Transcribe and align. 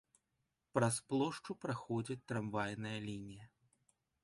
Праз 0.77 0.95
плошчу 1.11 1.51
праходзіць 1.67 2.19
трамвайная 2.33 2.97
лінія. 3.07 3.45